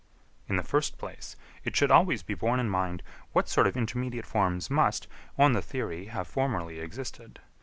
In 0.49 0.55
the 0.55 0.63
first 0.63 0.97
place, 0.97 1.35
it 1.63 1.75
should 1.75 1.91
always 1.91 2.23
be 2.23 2.33
borne 2.33 2.59
in 2.59 2.71
mind 2.71 3.03
what 3.33 3.47
sort 3.47 3.67
of 3.67 3.77
intermediate 3.77 4.25
forms 4.25 4.67
must, 4.67 5.07
on 5.37 5.53
the 5.53 5.61
theory, 5.61 6.05
have 6.05 6.27
formerly 6.27 6.79
existed. 6.79 7.37